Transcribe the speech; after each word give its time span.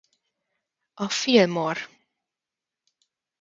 A 1.03 1.09
Fillmore! 1.09 1.87